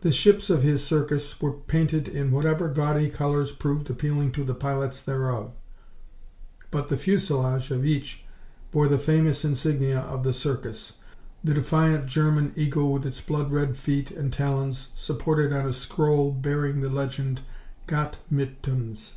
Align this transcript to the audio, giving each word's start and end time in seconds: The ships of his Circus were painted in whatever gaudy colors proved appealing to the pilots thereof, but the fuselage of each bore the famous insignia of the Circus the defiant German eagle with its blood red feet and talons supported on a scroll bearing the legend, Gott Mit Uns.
The 0.00 0.10
ships 0.10 0.50
of 0.50 0.64
his 0.64 0.82
Circus 0.84 1.40
were 1.40 1.52
painted 1.52 2.08
in 2.08 2.32
whatever 2.32 2.68
gaudy 2.68 3.08
colors 3.08 3.52
proved 3.52 3.88
appealing 3.90 4.32
to 4.32 4.42
the 4.42 4.56
pilots 4.56 5.00
thereof, 5.00 5.52
but 6.72 6.88
the 6.88 6.96
fuselage 6.98 7.70
of 7.70 7.86
each 7.86 8.24
bore 8.72 8.88
the 8.88 8.98
famous 8.98 9.44
insignia 9.44 10.00
of 10.00 10.24
the 10.24 10.32
Circus 10.32 10.94
the 11.44 11.54
defiant 11.54 12.06
German 12.06 12.52
eagle 12.56 12.92
with 12.92 13.06
its 13.06 13.20
blood 13.20 13.52
red 13.52 13.76
feet 13.76 14.10
and 14.10 14.32
talons 14.32 14.88
supported 14.96 15.52
on 15.52 15.64
a 15.68 15.72
scroll 15.72 16.32
bearing 16.32 16.80
the 16.80 16.90
legend, 16.90 17.42
Gott 17.86 18.18
Mit 18.28 18.66
Uns. 18.66 19.14